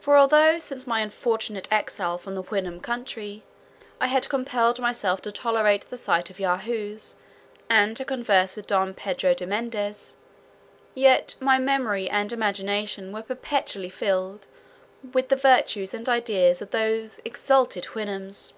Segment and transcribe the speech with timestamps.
[0.00, 3.44] For although, since my unfortunate exile from the Houyhnhnm country,
[4.00, 7.14] I had compelled myself to tolerate the sight of Yahoos,
[7.70, 10.16] and to converse with Don Pedro de Mendez,
[10.96, 14.48] yet my memory and imagination were perpetually filled
[15.12, 18.54] with the virtues and ideas of those exalted Houyhnhnms.